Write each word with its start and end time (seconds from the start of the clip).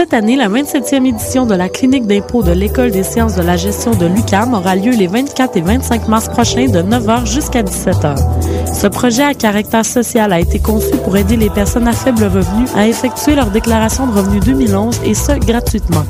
Cette 0.00 0.14
année, 0.14 0.34
la 0.34 0.48
27e 0.48 1.04
édition 1.04 1.44
de 1.44 1.54
la 1.54 1.68
clinique 1.68 2.06
d'impôt 2.06 2.42
de 2.42 2.52
l'École 2.52 2.90
des 2.90 3.02
sciences 3.02 3.34
de 3.36 3.42
la 3.42 3.58
gestion 3.58 3.90
de 3.90 4.06
l'UCAM 4.06 4.54
aura 4.54 4.74
lieu 4.74 4.92
les 4.92 5.06
24 5.06 5.58
et 5.58 5.60
25 5.60 6.08
mars 6.08 6.26
prochains 6.30 6.68
de 6.68 6.80
9h 6.80 7.26
jusqu'à 7.26 7.62
17h. 7.62 8.16
Ce 8.72 8.86
projet 8.86 9.24
à 9.24 9.34
caractère 9.34 9.84
social 9.84 10.32
a 10.32 10.40
été 10.40 10.58
conçu 10.58 10.96
pour 11.04 11.18
aider 11.18 11.36
les 11.36 11.50
personnes 11.50 11.86
à 11.86 11.92
faible 11.92 12.24
revenu 12.24 12.64
à 12.74 12.88
effectuer 12.88 13.34
leur 13.34 13.50
déclaration 13.50 14.06
de 14.06 14.12
revenus 14.12 14.42
2011 14.42 15.02
et 15.04 15.12
ce, 15.12 15.32
gratuitement. 15.32 16.06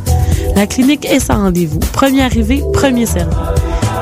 La 0.55 0.69
clinique 0.69 1.05
est 1.05 1.19
sans 1.19 1.43
rendez-vous. 1.43 1.81
Premier 1.93 2.23
arrivé, 2.23 2.63
premier 2.73 3.07
servi. 3.07 3.35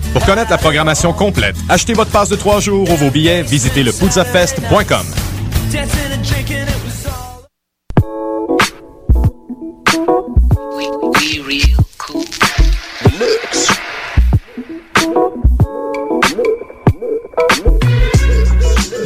Pour 0.13 0.25
connaître 0.25 0.51
la 0.51 0.57
programmation 0.57 1.13
complète, 1.13 1.55
achetez 1.69 1.93
votre 1.93 2.11
passe 2.11 2.29
de 2.29 2.35
trois 2.35 2.59
jours 2.59 2.89
ou 2.89 2.95
vos 2.95 3.09
billets, 3.09 3.43
visitez 3.43 3.83
le 3.83 3.91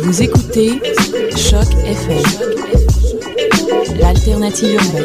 Vous 0.02 0.24
écoutez 0.24 0.82
Choc 1.36 1.68
FM, 1.86 2.24
l'alternative 4.00 4.74
urbaine. 4.74 5.05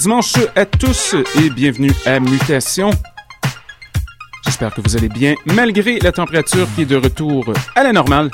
Dimanche 0.00 0.32
à 0.56 0.64
tous 0.64 1.14
et 1.38 1.50
bienvenue 1.50 1.92
à 2.06 2.20
Mutation. 2.20 2.90
J'espère 4.46 4.72
que 4.72 4.80
vous 4.80 4.96
allez 4.96 5.10
bien, 5.10 5.34
malgré 5.44 5.98
la 5.98 6.10
température 6.10 6.66
qui 6.74 6.82
est 6.82 6.86
de 6.86 6.96
retour 6.96 7.52
à 7.76 7.82
la 7.82 7.92
normale. 7.92 8.30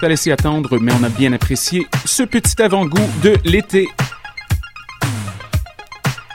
Fallait 0.00 0.16
s'y 0.16 0.32
attendre, 0.32 0.80
mais 0.80 0.92
on 1.00 1.04
a 1.04 1.10
bien 1.10 1.32
apprécié 1.32 1.86
ce 2.04 2.24
petit 2.24 2.60
avant-goût 2.60 3.08
de 3.22 3.36
l'été. 3.44 3.86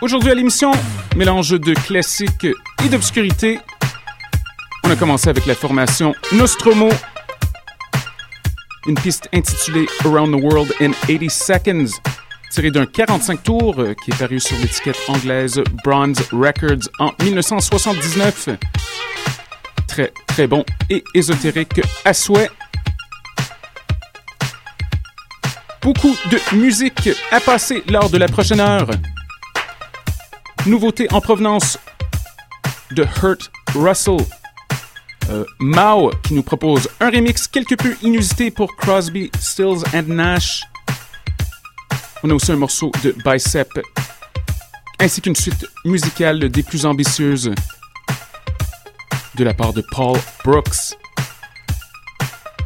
Aujourd'hui 0.02 0.32
à 0.32 0.36
l'émission, 0.36 0.72
mélange 1.18 1.50
de 1.50 1.74
classique 1.74 2.48
et 2.86 2.88
d'obscurité. 2.90 3.60
On 4.86 4.90
a 4.90 4.96
commencé 4.96 5.28
avec 5.28 5.46
la 5.46 5.54
formation 5.54 6.16
Nostromo, 6.32 6.88
une 8.88 8.96
piste 8.96 9.28
intitulée 9.34 9.86
Around 10.06 10.34
the 10.34 10.42
World 10.42 10.74
in 10.80 10.92
80 11.08 11.28
Seconds 11.28 12.00
tiré 12.52 12.70
d'un 12.70 12.86
45 12.86 13.44
tours 13.44 13.80
euh, 13.80 13.94
qui 14.04 14.12
est 14.12 14.18
paru 14.18 14.40
sur 14.40 14.58
l'étiquette 14.58 14.98
anglaise 15.08 15.62
Bronze 15.84 16.20
Records 16.32 16.90
en 17.00 17.12
1979. 17.24 18.50
Très 19.88 20.12
très 20.28 20.48
bon 20.48 20.66
et 20.90 21.04
ésotérique 21.16 21.82
à 22.04 22.14
souhait. 22.14 22.50
Beaucoup 25.82 26.16
de 26.30 26.56
musique 26.56 27.10
à 27.32 27.40
passer 27.40 27.84
lors 27.90 28.10
de 28.10 28.18
la 28.18 28.28
prochaine 28.28 28.60
heure. 28.60 28.90
Nouveauté 30.68 31.08
en 31.12 31.22
provenance 31.22 31.80
de 32.92 33.04
Hurt 33.24 33.50
Russell. 33.74 34.18
Euh, 35.30 35.46
Mao 35.60 36.12
qui 36.24 36.34
nous 36.34 36.44
propose 36.44 36.90
un 37.00 37.10
remix 37.10 37.48
quelque 37.48 37.76
peu 37.76 37.96
inusité 38.02 38.52
pour 38.52 38.76
Crosby, 38.76 39.32
Stills 39.40 39.84
and 39.94 40.04
Nash. 40.08 40.64
On 42.24 42.30
a 42.30 42.36
aussi 42.36 42.52
un 42.52 42.58
morceau 42.58 42.92
de 43.04 43.16
Bicep, 43.26 43.68
ainsi 45.00 45.22
qu'une 45.22 45.36
suite 45.36 45.66
musicale 45.86 46.50
des 46.50 46.62
plus 46.62 46.86
ambitieuses 46.86 47.52
de 49.36 49.44
la 49.44 49.56
part 49.56 49.74
de 49.74 49.84
Paul 49.92 50.20
Brooks. 50.46 50.96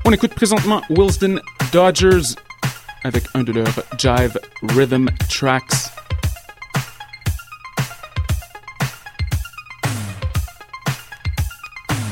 On 0.03 0.11
écoute 0.11 0.33
présentement 0.35 0.81
Wilsden 0.89 1.39
Dodgers 1.71 2.35
avec 3.05 3.23
un 3.33 3.43
de 3.43 3.53
leurs 3.53 3.83
Jive 3.97 4.37
Rhythm 4.61 5.09
Tracks. 5.29 5.89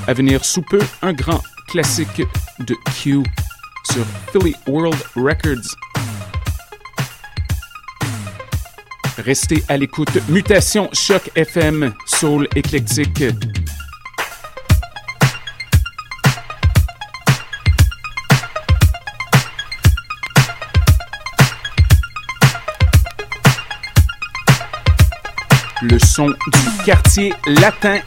À 0.07 0.13
venir 0.13 0.45
sous 0.45 0.61
peu, 0.61 0.79
un 1.01 1.11
grand 1.11 1.41
classique 1.67 2.21
de 2.59 2.75
Q 2.95 3.21
sur 3.91 4.05
Philly 4.31 4.55
World 4.65 4.97
Records. 5.15 5.75
Restez 9.17 9.63
à 9.69 9.77
l'écoute. 9.77 10.09
Mutation 10.29 10.89
Choc 10.91 11.29
FM, 11.35 11.93
Soul 12.05 12.47
éclectique. 12.55 13.23
Le 25.83 25.99
son 25.99 26.29
du 26.29 26.85
quartier 26.85 27.33
latin 27.45 27.99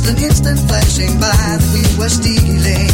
just 0.00 0.16
an 0.16 0.24
instant 0.24 0.58
flashing 0.68 1.14
by 1.18 1.30
that 1.30 1.60
we 1.72 1.82
were 1.98 2.08
stealing. 2.08 2.90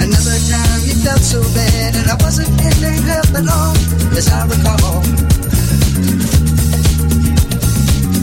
Another 0.00 0.38
time 0.50 0.80
you 0.82 0.94
felt 1.02 1.20
so 1.20 1.42
bad, 1.54 1.96
and 1.96 2.10
I 2.10 2.16
wasn't 2.22 2.48
feeling 2.58 3.02
at 3.08 3.26
all, 3.48 3.76
as 4.16 4.28
I 4.30 4.46
recall. 4.46 5.02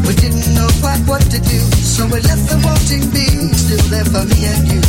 We 0.08 0.14
didn't 0.16 0.54
know 0.56 0.68
quite 0.82 1.02
what 1.08 1.22
to 1.32 1.40
do, 1.40 1.60
so 1.84 2.06
we 2.06 2.20
left 2.22 2.48
the 2.50 2.60
wanting 2.64 3.10
being 3.12 3.54
still 3.54 3.86
there 3.90 4.06
for 4.06 4.26
me 4.26 4.46
and 4.46 4.68
you. 4.68 4.89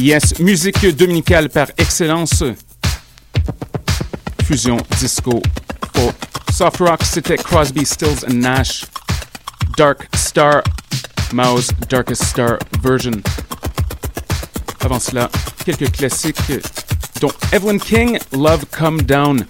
Yes, 0.00 0.38
musique 0.38 0.96
dominicale 0.96 1.50
par 1.50 1.66
excellence. 1.76 2.42
Fusion 4.44 4.78
disco 4.98 5.42
pour 5.92 6.14
soft 6.50 6.78
rock, 6.78 7.00
c'était 7.04 7.36
Crosby, 7.36 7.84
Stills 7.84 8.24
and 8.26 8.36
Nash. 8.36 8.86
Dark 9.76 10.08
Star, 10.16 10.62
Mao's 11.34 11.68
Darkest 11.90 12.24
Star 12.24 12.58
version. 12.82 13.20
Avant 14.80 14.98
cela, 14.98 15.28
quelques 15.66 15.92
classiques, 15.92 16.38
dont 17.20 17.32
Evelyn 17.52 17.78
King, 17.78 18.18
Love 18.32 18.64
Come 18.70 19.02
Down. 19.02 19.44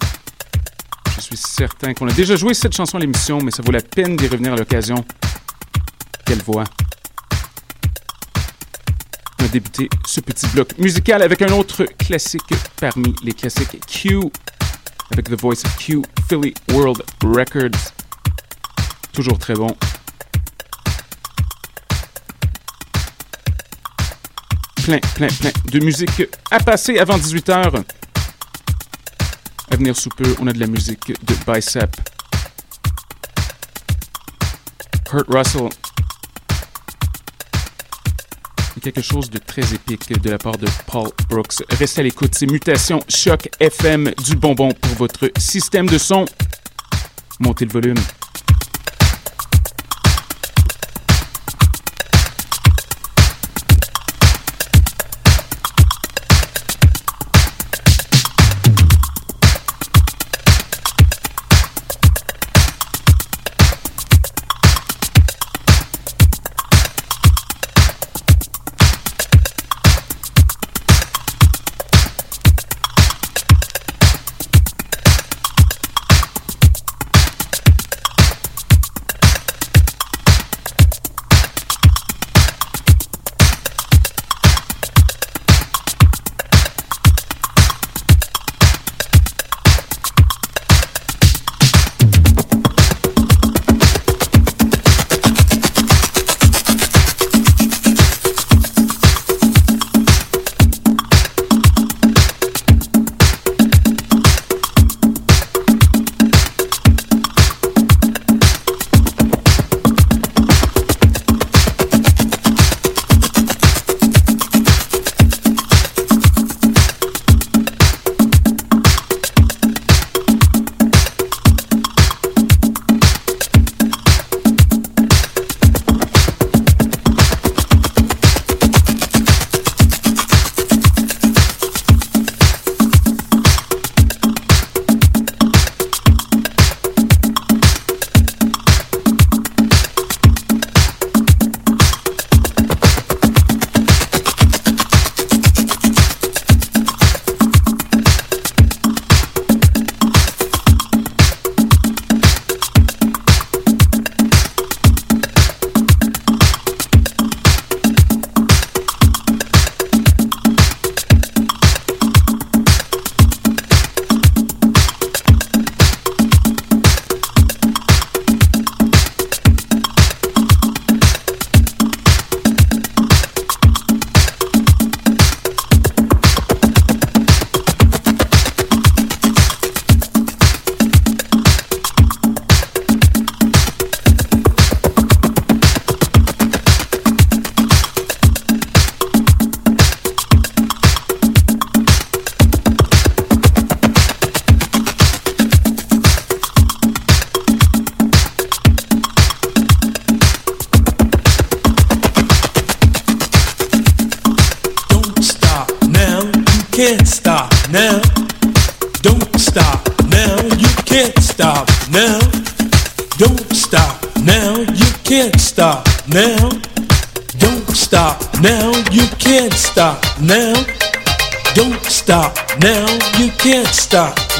Je 1.14 1.20
suis 1.20 1.36
certain 1.36 1.94
qu'on 1.94 2.08
a 2.08 2.12
déjà 2.12 2.34
joué 2.34 2.54
cette 2.54 2.74
chanson 2.74 2.96
à 2.96 3.00
l'émission, 3.00 3.38
mais 3.40 3.52
ça 3.52 3.62
vaut 3.64 3.72
la 3.72 3.82
peine 3.82 4.16
d'y 4.16 4.26
revenir 4.26 4.54
à 4.54 4.56
l'occasion. 4.56 5.04
Quelle 6.26 6.42
voix! 6.42 6.64
débuter 9.50 9.88
ce 10.06 10.20
petit 10.20 10.46
bloc 10.48 10.78
musical 10.78 11.22
avec 11.22 11.42
un 11.42 11.52
autre 11.52 11.84
classique 11.98 12.54
parmi 12.80 13.14
les 13.22 13.32
classiques 13.32 13.84
Q, 13.86 14.20
avec 15.10 15.28
The 15.28 15.40
Voice 15.40 15.64
of 15.64 15.76
Q, 15.76 16.02
Philly 16.28 16.54
World 16.72 17.02
Records. 17.24 17.92
Toujours 19.12 19.38
très 19.38 19.54
bon. 19.54 19.76
Plein, 24.84 24.98
plein, 25.14 25.28
plein 25.28 25.50
de 25.64 25.84
musique 25.84 26.22
à 26.50 26.60
passer 26.60 26.98
avant 26.98 27.18
18h. 27.18 27.82
À 29.70 29.76
venir 29.76 29.96
sous 29.96 30.10
peu, 30.10 30.34
on 30.40 30.46
a 30.46 30.52
de 30.52 30.60
la 30.60 30.66
musique 30.66 31.08
de 31.08 31.34
Bicep. 31.46 31.94
Kurt 35.04 35.26
Russell, 35.28 35.68
Quelque 38.82 39.02
chose 39.02 39.28
de 39.28 39.38
très 39.38 39.74
épique 39.74 40.20
de 40.22 40.30
la 40.30 40.38
part 40.38 40.56
de 40.56 40.66
Paul 40.86 41.10
Brooks. 41.28 41.62
Restez 41.68 42.00
à 42.00 42.04
l'écoute, 42.04 42.34
c'est 42.34 42.46
Mutation 42.46 43.00
Choc 43.08 43.50
FM 43.60 44.10
du 44.24 44.36
bonbon 44.36 44.72
pour 44.72 44.92
votre 44.94 45.30
système 45.38 45.86
de 45.86 45.98
son. 45.98 46.24
Montez 47.40 47.66
le 47.66 47.72
volume. 47.72 47.98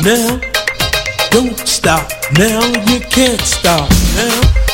Now. 0.03 0.41
Don't 1.31 1.59
stop 1.67 2.11
now, 2.39 2.61
you 2.87 3.01
can't 3.01 3.41
stop 3.41 3.91
now. 4.17 4.70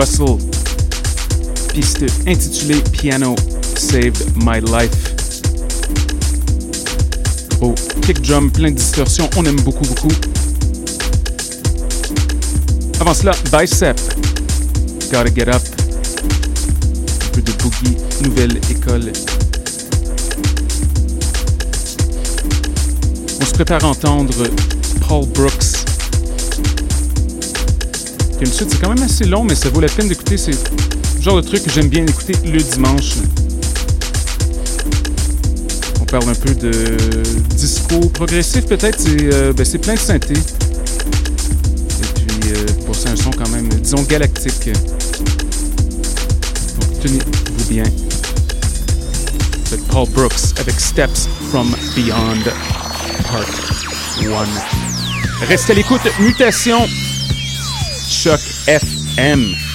Russell, 0.00 0.38
piste 1.74 2.06
intitulée 2.26 2.80
Piano 2.90 3.34
Saved 3.76 4.16
My 4.36 4.58
Life. 4.58 5.42
Gros 7.58 7.74
kick 8.00 8.22
drum, 8.22 8.50
plein 8.50 8.70
de 8.70 8.76
distorsion, 8.76 9.28
on 9.36 9.44
aime 9.44 9.60
beaucoup, 9.60 9.84
beaucoup. 9.84 10.08
Avant 12.98 13.12
cela, 13.12 13.32
Bicep, 13.52 14.00
Gotta 15.12 15.34
Get 15.34 15.50
Up, 15.50 15.62
un 17.22 17.28
peu 17.34 17.42
de 17.42 17.52
boogie, 17.52 17.96
nouvelle 18.22 18.58
école. 18.70 19.12
On 23.38 23.44
se 23.44 23.52
prépare 23.52 23.84
à 23.84 23.88
entendre 23.88 24.46
Paul 25.06 25.26
Brooks 25.26 25.79
c'est 28.46 28.80
quand 28.80 28.94
même 28.94 29.02
assez 29.02 29.24
long, 29.24 29.44
mais 29.44 29.54
ça 29.54 29.68
vaut 29.68 29.80
la 29.80 29.88
peine 29.88 30.08
d'écouter. 30.08 30.36
C'est 30.36 30.52
le 30.52 31.22
genre 31.22 31.36
de 31.36 31.46
truc 31.46 31.62
que 31.62 31.70
j'aime 31.70 31.88
bien 31.88 32.06
écouter 32.06 32.34
le 32.44 32.60
dimanche. 32.60 33.16
On 36.00 36.04
parle 36.04 36.28
un 36.28 36.34
peu 36.34 36.54
de 36.54 36.96
disco 37.54 38.00
progressif, 38.08 38.66
peut-être. 38.66 38.98
C'est 38.98 39.32
euh, 39.32 39.52
ben, 39.52 39.66
plein 39.80 39.94
de 39.94 39.98
synthé. 39.98 40.34
Et 40.34 40.38
puis, 42.14 42.52
euh, 42.52 42.66
pour 42.86 42.96
ça, 42.96 43.10
un 43.10 43.16
son 43.16 43.30
quand 43.30 43.48
même, 43.50 43.68
disons, 43.68 44.02
galactique. 44.02 44.70
Donc, 46.80 47.00
tenez-vous 47.02 47.68
bien. 47.68 47.84
Paul 49.90 50.08
Brooks 50.08 50.58
avec 50.58 50.80
Steps 50.80 51.28
from 51.50 51.74
Beyond 51.94 52.42
Part 53.24 53.44
1. 54.20 55.46
Restez 55.46 55.72
à 55.72 55.76
l'écoute. 55.76 56.00
Mutation. 56.20 56.86
Choc 58.20 58.40
FM. 58.68 59.69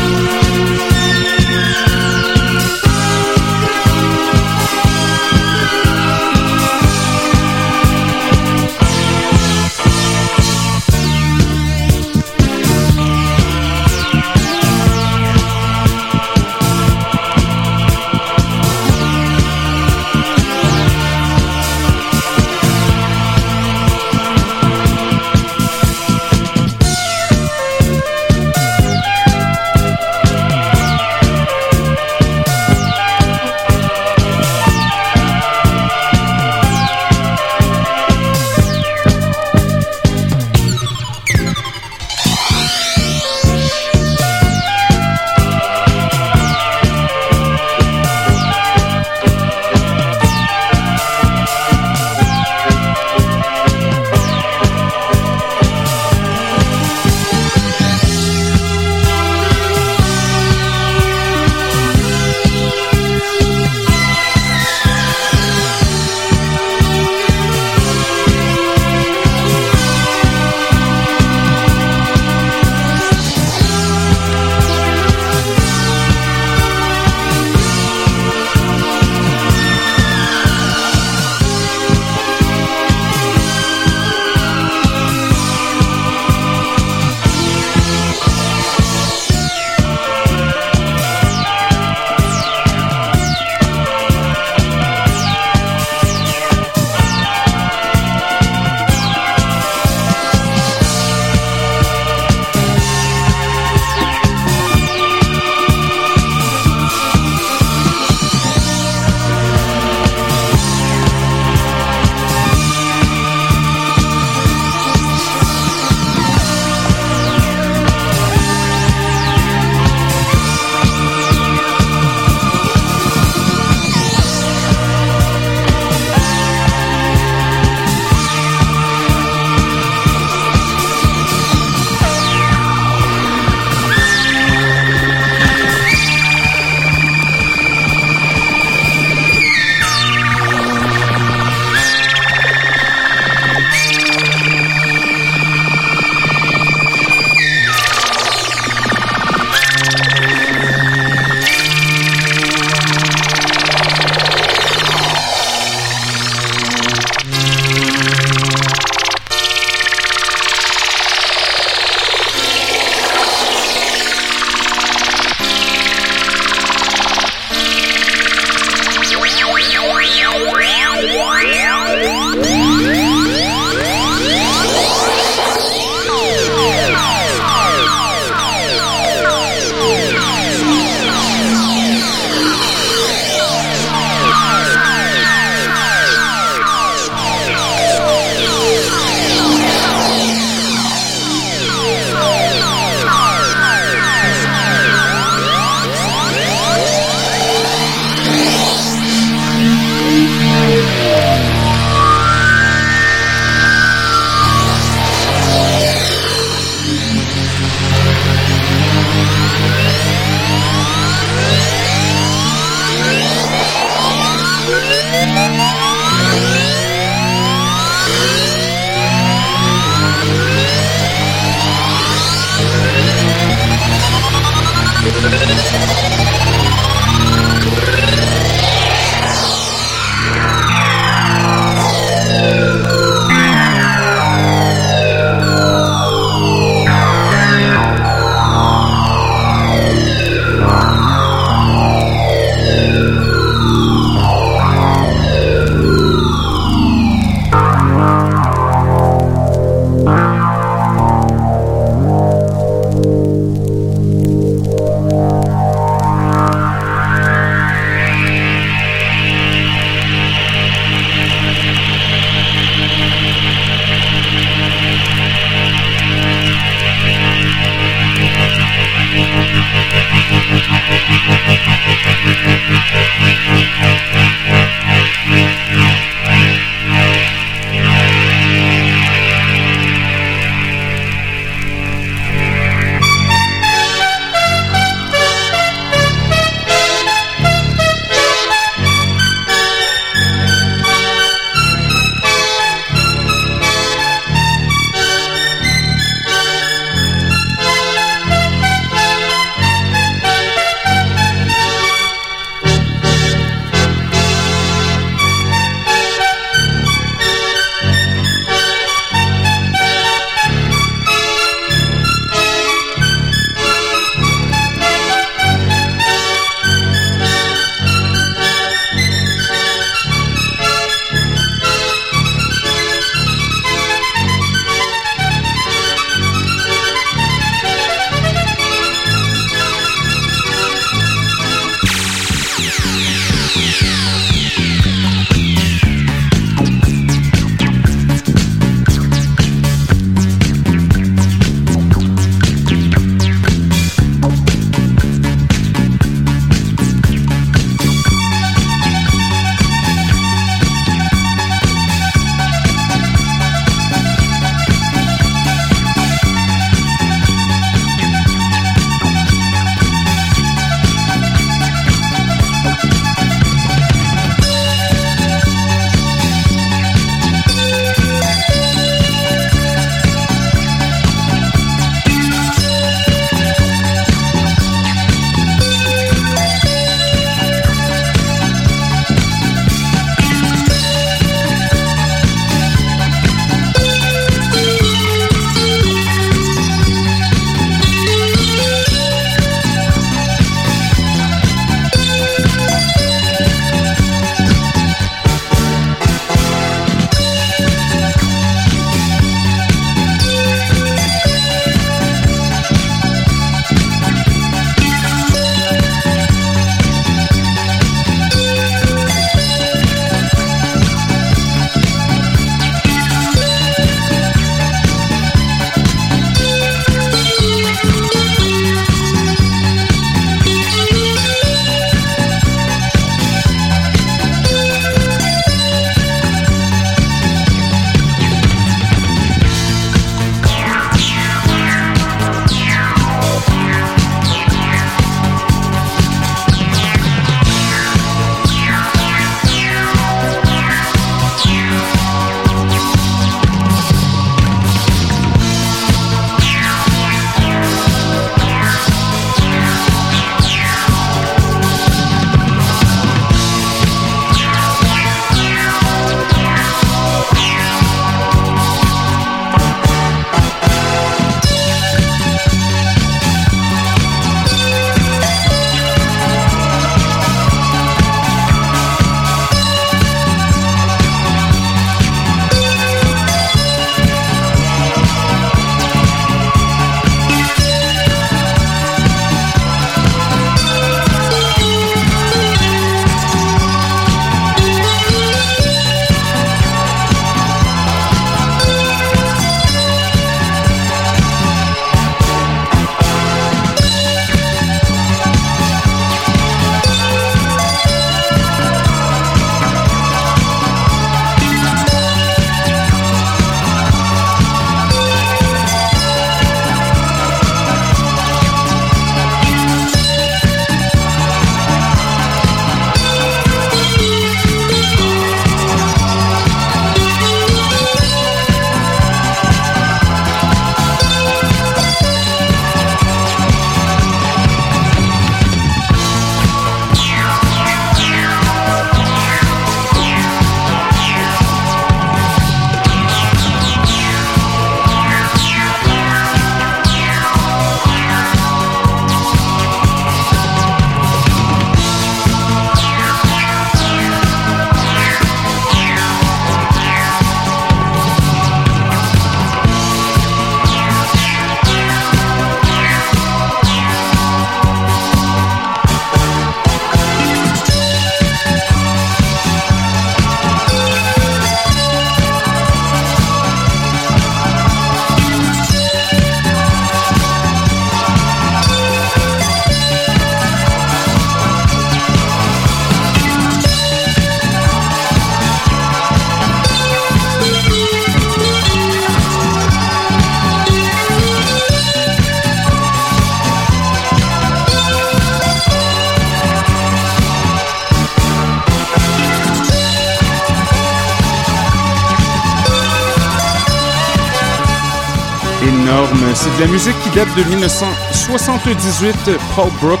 La 596.66 596.72
musique 596.72 596.98
qui 597.02 597.10
date 597.10 597.28
de 597.36 597.44
1978. 597.44 599.14
Paul 599.54 599.70
Brooks, 599.80 600.00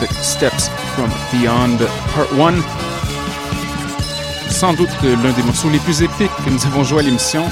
The 0.00 0.08
Steps 0.22 0.70
from 0.94 1.10
Beyond, 1.32 1.78
Part 2.14 2.32
1. 2.38 2.54
Sans 4.50 4.72
doute 4.72 4.90
l'un 5.02 5.32
des 5.32 5.42
morceaux 5.42 5.70
les 5.70 5.78
plus 5.78 6.02
épiques 6.02 6.30
que 6.44 6.50
nous 6.50 6.66
avons 6.66 6.82
joué 6.82 7.00
à 7.00 7.02
l'émission. 7.02 7.44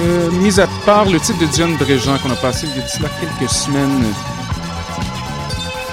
Euh, 0.00 0.30
mis 0.32 0.60
à 0.60 0.68
part 0.86 1.06
le 1.06 1.18
titre 1.18 1.38
de 1.40 1.46
Diane 1.46 1.76
Dréjean 1.76 2.18
qu'on 2.18 2.30
a 2.30 2.36
passé 2.36 2.68
il 2.68 2.76
y 2.76 2.80
a 2.80 3.08
quelques 3.20 3.50
semaines, 3.50 4.04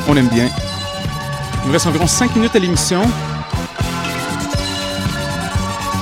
on 0.07 0.15
aime 0.15 0.29
bien. 0.29 0.47
Il 1.63 1.67
nous 1.67 1.73
reste 1.73 1.87
environ 1.87 2.07
5 2.07 2.35
minutes 2.35 2.55
à 2.55 2.59
l'émission. 2.59 3.01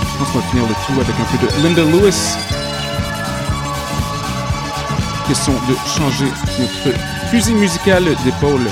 Je 0.01 0.17
pense 0.17 0.32
qu'on 0.32 0.39
va 0.39 0.45
finir 0.47 0.65
le 0.67 0.73
tout 0.86 0.99
avec 0.99 1.15
un 1.15 1.38
peu 1.38 1.38
de 1.45 1.63
Linda 1.63 1.84
Lewis. 1.84 2.49
Question 5.30 5.53
de 5.53 5.75
changer 5.88 6.25
notre 6.59 6.91
fusil 7.30 7.53
musical 7.53 8.03
d'épaule. 8.25 8.67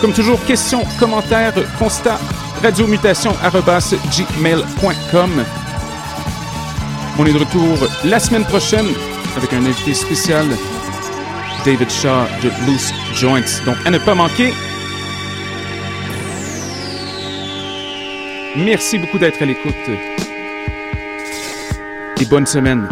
Comme 0.00 0.12
toujours, 0.12 0.40
questions, 0.44 0.84
commentaires, 1.00 1.52
constats, 1.80 2.20
radiomutation.gmail.com. 2.62 5.44
On 7.18 7.26
est 7.26 7.32
de 7.32 7.38
retour 7.38 7.76
la 8.04 8.20
semaine 8.20 8.44
prochaine 8.44 8.86
avec 9.36 9.52
un 9.52 9.66
invité 9.66 9.94
spécial, 9.94 10.46
David 11.64 11.90
Shaw 11.90 12.28
de 12.40 12.50
Loose 12.66 12.94
Joints. 13.14 13.64
Donc, 13.66 13.74
à 13.84 13.90
ne 13.90 13.98
pas 13.98 14.14
manquer. 14.14 14.54
Merci 18.56 18.98
beaucoup 18.98 19.18
d'être 19.18 19.42
à 19.42 19.44
l'écoute. 19.44 19.74
Et 22.20 22.24
bonne 22.26 22.46
semaine. 22.46 22.88